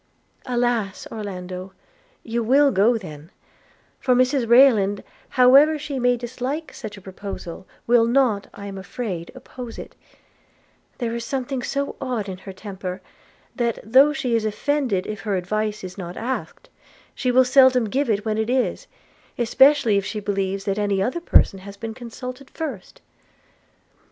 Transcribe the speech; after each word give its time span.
'Alas! 0.47 1.05
Orlando, 1.11 1.73
you 2.23 2.41
will 2.41 2.71
go 2.71 2.97
then: 2.97 3.29
for 3.99 4.15
Mrs 4.15 4.49
Rayland, 4.49 5.03
however 5.29 5.77
she 5.77 5.99
may 5.99 6.17
dislike 6.17 6.73
such 6.73 6.97
a 6.97 7.01
proposal, 7.01 7.67
will 7.85 8.07
not, 8.07 8.47
I 8.51 8.65
am 8.65 8.79
afraid, 8.79 9.31
oppose 9.35 9.77
it: 9.77 9.95
there 10.97 11.13
is 11.13 11.23
something 11.23 11.61
so 11.61 11.97
odd 12.01 12.27
in 12.27 12.39
her 12.39 12.51
temper, 12.51 12.99
that, 13.55 13.77
though 13.83 14.11
she 14.11 14.33
is 14.35 14.43
offended 14.43 15.05
if 15.05 15.21
her 15.21 15.35
advice 15.35 15.83
is 15.83 15.99
not 15.99 16.17
asked, 16.17 16.69
she 17.13 17.29
will 17.29 17.45
seldom 17.45 17.85
give 17.85 18.09
it 18.09 18.25
when 18.25 18.39
it 18.39 18.49
is, 18.49 18.87
especially 19.37 19.97
if 19.99 20.03
she 20.05 20.19
believes 20.19 20.67
any 20.67 20.99
other 20.99 21.21
person 21.21 21.59
has 21.59 21.77
been 21.77 21.93
consulted 21.93 22.49
first.' 22.49 23.01